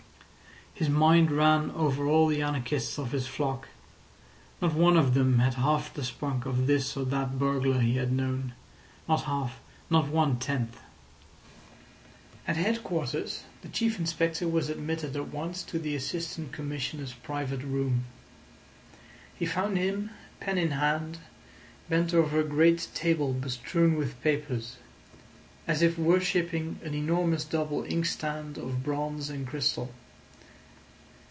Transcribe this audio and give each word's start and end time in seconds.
His 0.73 0.89
mind 0.89 1.31
ran 1.31 1.69
over 1.71 2.07
all 2.07 2.25
the 2.25 2.41
anarchists 2.41 2.97
of 2.97 3.11
his 3.11 3.27
flock. 3.27 3.67
Not 4.59 4.73
one 4.73 4.97
of 4.97 5.13
them 5.13 5.37
had 5.37 5.53
half 5.53 5.93
the 5.93 6.03
spunk 6.03 6.47
of 6.47 6.65
this 6.65 6.97
or 6.97 7.05
that 7.05 7.37
burglar 7.37 7.81
he 7.81 7.97
had 7.97 8.11
known. 8.11 8.53
Not 9.07 9.25
half—not 9.25 10.07
one 10.07 10.39
tenth. 10.39 10.79
At 12.47 12.57
headquarters 12.57 13.43
the 13.61 13.67
Chief 13.69 13.99
Inspector 13.99 14.47
was 14.47 14.69
admitted 14.69 15.15
at 15.15 15.27
once 15.27 15.61
to 15.65 15.77
the 15.77 15.93
Assistant 15.95 16.51
Commissioner's 16.51 17.13
private 17.13 17.61
room. 17.61 18.05
He 19.37 19.45
found 19.45 19.77
him, 19.77 20.09
pen 20.39 20.57
in 20.57 20.71
hand, 20.71 21.19
bent 21.89 22.11
over 22.11 22.39
a 22.39 22.43
great 22.43 22.87
table 22.95 23.33
bestrewn 23.33 23.97
with 23.99 24.19
papers, 24.23 24.77
as 25.67 25.83
if 25.83 25.99
worshipping 25.99 26.79
an 26.83 26.95
enormous 26.95 27.45
double 27.45 27.83
inkstand 27.83 28.57
of 28.57 28.81
bronze 28.83 29.29
and 29.29 29.45
crystal. 29.45 29.91